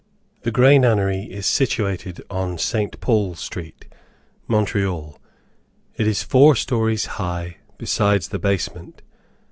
[0.41, 2.99] The Grey Nunnery is situated on St.
[3.01, 3.85] Paul Street,
[4.47, 5.19] Montreal.
[5.95, 9.03] It is four stories high, besides the basement.